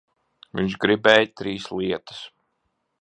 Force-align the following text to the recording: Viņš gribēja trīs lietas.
Viņš 0.59 0.77
gribēja 0.85 1.29
trīs 1.41 1.67
lietas. 1.81 2.27